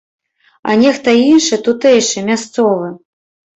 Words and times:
А 0.69 0.77
нехта 0.83 1.13
іншы, 1.27 1.61
тутэйшы, 1.69 2.27
мясцовы. 2.33 2.93